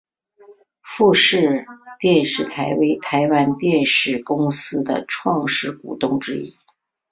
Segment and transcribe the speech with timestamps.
[0.81, 1.67] 富士
[1.99, 6.55] 电视台为台湾电视公司的创始股东之一。